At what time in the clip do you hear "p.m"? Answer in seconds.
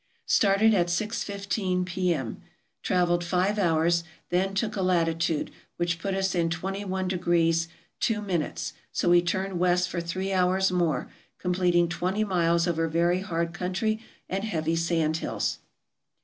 1.85-2.41